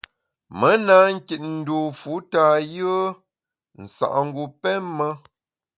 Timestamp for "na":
0.85-0.95